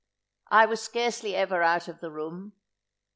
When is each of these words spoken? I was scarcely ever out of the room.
I 0.49 0.65
was 0.65 0.81
scarcely 0.81 1.35
ever 1.35 1.61
out 1.61 1.87
of 1.87 1.99
the 1.99 2.09
room. 2.09 2.53